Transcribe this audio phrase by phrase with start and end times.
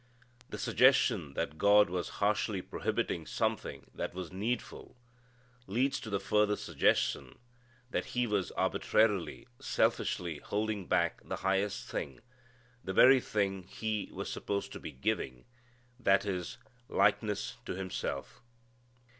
[0.49, 4.97] The suggestion that God was harshly prohibiting something that was needful
[5.67, 7.37] leads to the further suggestion
[7.91, 12.19] that He was arbitrarily, selfishly holding back the highest thing,
[12.83, 15.45] the very thing He was supposed to be giving,
[15.99, 16.57] that is,
[16.89, 18.41] likeness to Himself.